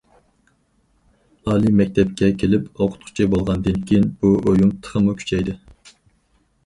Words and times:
ئالىي 1.49 1.75
مەكتەپكە 1.81 2.29
كېلىپ 2.43 2.67
ئوقۇتقۇچى 2.85 3.29
بولغاندىن 3.35 3.79
كېيىن، 3.91 4.09
بۇ 4.25 4.33
ئويۇم 4.39 4.73
تېخىمۇ 4.87 5.15
كۈچەيدى. 5.21 5.59